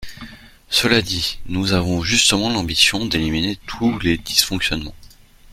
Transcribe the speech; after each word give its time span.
Cela 0.67 1.03
dit, 1.03 1.37
nous 1.45 1.73
avons 1.73 2.01
justement 2.01 2.49
l’ambition 2.49 3.05
d’éliminer 3.05 3.59
tous 3.67 3.99
les 3.99 4.17
dysfonctionnements. 4.17 4.95